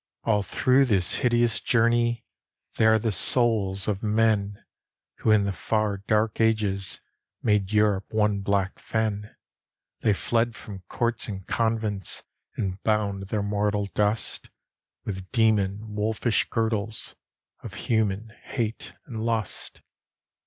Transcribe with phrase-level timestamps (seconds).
[0.23, 2.25] All through this hideous journey,
[2.77, 4.57] They are the souls of men
[5.17, 6.99] Who in the far dark ages
[7.43, 9.35] Made Europe one black fen.
[9.99, 12.23] They fled from courts and convents,
[12.55, 14.49] And bound their mortal dust
[15.05, 17.15] With demon wolfish girdles
[17.61, 19.81] Of human hate and lust.